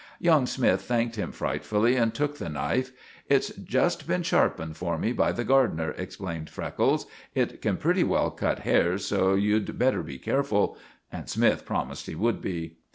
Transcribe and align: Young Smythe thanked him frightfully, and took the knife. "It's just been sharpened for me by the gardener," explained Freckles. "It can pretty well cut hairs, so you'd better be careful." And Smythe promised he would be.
Young 0.19 0.47
Smythe 0.47 0.81
thanked 0.81 1.15
him 1.15 1.31
frightfully, 1.31 1.95
and 1.95 2.11
took 2.11 2.39
the 2.39 2.49
knife. 2.49 2.91
"It's 3.29 3.49
just 3.49 4.07
been 4.07 4.23
sharpened 4.23 4.75
for 4.75 4.97
me 4.97 5.11
by 5.13 5.31
the 5.31 5.43
gardener," 5.43 5.91
explained 5.95 6.49
Freckles. 6.49 7.05
"It 7.35 7.61
can 7.61 7.77
pretty 7.77 8.03
well 8.03 8.31
cut 8.31 8.57
hairs, 8.61 9.05
so 9.05 9.35
you'd 9.35 9.77
better 9.77 10.01
be 10.01 10.17
careful." 10.17 10.75
And 11.11 11.29
Smythe 11.29 11.65
promised 11.65 12.07
he 12.07 12.15
would 12.15 12.41
be. 12.41 12.77